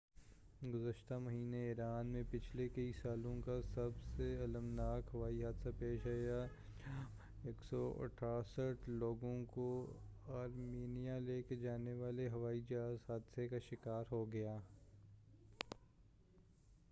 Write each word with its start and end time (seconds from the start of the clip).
گزشتہ 0.63 1.13
مہینے 1.13 1.59
ایران 1.67 2.07
میں 2.07 2.21
پچھلے 2.31 2.67
کئی 2.75 2.91
سالوں 3.01 3.35
کا 3.41 3.57
سب 3.75 3.97
سے 4.17 4.25
المناک 4.43 5.09
ہوائی 5.13 5.43
حادثہ 5.43 5.69
پیش 5.79 6.05
آیا 6.07 6.45
جب 7.43 7.73
168 7.73 8.87
لوگوں 8.87 9.35
کو 9.45 9.67
آرمینیا 10.33 11.17
لے 11.19 11.41
کر 11.49 11.55
جانے 11.55 11.93
والا 11.93 12.31
ہوائی 12.31 12.61
جہاز 12.69 13.09
حادثے 13.09 13.47
کا 13.47 13.57
شکار 13.69 14.03
ہو 14.11 14.25
گیا 14.31 14.57